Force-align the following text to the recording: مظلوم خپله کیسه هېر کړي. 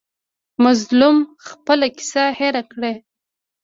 مظلوم 0.63 1.17
خپله 1.47 1.87
کیسه 1.97 2.23
هېر 2.39 2.55
کړي. 2.71 2.93